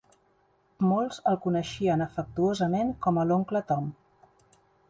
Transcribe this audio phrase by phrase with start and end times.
[0.91, 3.97] Molts el coneixien afectuosament com a l'oncle Tom.